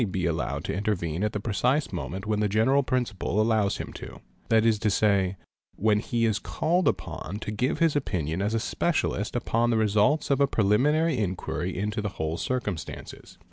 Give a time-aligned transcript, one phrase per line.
[0.01, 2.25] tenet anne nema lie» f n, 7 a lowed to intervene at the precise moment
[2.25, 5.37] when the general principle lows him to, that is to say,
[5.75, 10.39] when he is called upon to give his opinion >@ specialist upon the results of
[10.41, 12.43] a preliminary inquiry into the whole 494 FOOTPRINTS
[13.11, 13.37] circumstances.